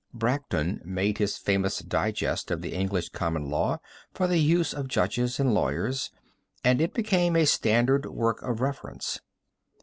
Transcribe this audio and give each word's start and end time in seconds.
Bracton 0.15 0.81
made 0.83 1.19
his 1.19 1.37
famous 1.37 1.77
digest 1.77 2.49
of 2.49 2.63
the 2.63 2.73
English 2.73 3.09
common 3.09 3.51
law 3.51 3.77
for 4.15 4.25
the 4.25 4.39
use 4.39 4.73
of 4.73 4.87
judges 4.87 5.39
and 5.39 5.53
lawyers 5.53 6.09
and 6.63 6.81
it 6.81 6.91
became 6.95 7.35
a 7.35 7.45
standard 7.45 8.07
work 8.07 8.41
of 8.41 8.61
reference. 8.61 9.19